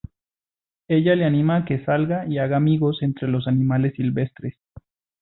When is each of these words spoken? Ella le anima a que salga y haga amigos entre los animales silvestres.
Ella 0.87 1.13
le 1.15 1.25
anima 1.25 1.57
a 1.57 1.65
que 1.65 1.85
salga 1.85 2.25
y 2.27 2.39
haga 2.39 2.57
amigos 2.57 3.03
entre 3.03 3.27
los 3.27 3.47
animales 3.47 3.93
silvestres. 3.97 4.55